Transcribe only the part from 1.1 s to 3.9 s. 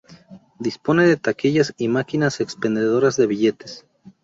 taquillas y maquinas expendedoras de billetes.